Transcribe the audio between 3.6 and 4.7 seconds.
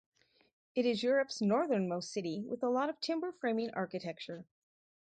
architecture.